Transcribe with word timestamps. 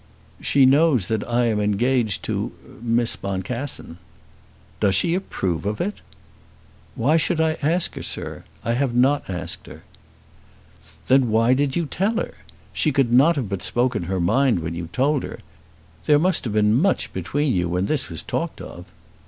"She 0.41 0.65
knows 0.65 1.05
that 1.09 1.23
I 1.29 1.45
am 1.45 1.59
engaged 1.59 2.23
to 2.23 2.53
Miss 2.81 3.15
Boncassen." 3.15 3.99
"Does 4.79 4.95
she 4.95 5.13
approve 5.13 5.63
of 5.67 5.79
it?" 5.79 6.01
"Why 6.95 7.17
should 7.17 7.39
I 7.39 7.59
ask 7.61 7.93
her, 7.93 8.01
sir? 8.01 8.43
I 8.63 8.73
have 8.73 8.95
not 8.95 9.29
asked 9.29 9.67
her." 9.67 9.83
"Then 11.07 11.29
why 11.29 11.53
did 11.53 11.75
you 11.75 11.85
tell 11.85 12.15
her? 12.15 12.33
She 12.73 12.91
could 12.91 13.13
not 13.13 13.35
but 13.47 13.59
have 13.59 13.61
spoken 13.61 14.03
her 14.05 14.19
mind 14.19 14.61
when 14.61 14.73
you 14.73 14.87
told 14.91 15.21
her. 15.21 15.37
There 16.07 16.17
must 16.17 16.45
have 16.45 16.53
been 16.53 16.73
much 16.73 17.13
between 17.13 17.53
you 17.53 17.69
when 17.69 17.85
this 17.85 18.09
was 18.09 18.23
talked 18.23 18.59
of." 18.59 18.85